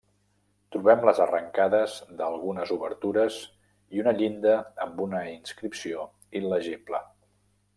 Trobem 0.75 1.03
les 1.07 1.19
arrencades 1.25 1.97
d'algunes 2.21 2.73
obertures 2.77 3.37
i 3.97 4.01
una 4.05 4.15
llinda 4.23 4.57
amb 4.87 5.05
una 5.07 5.23
inscripció 5.35 6.09
il·legible. 6.41 7.05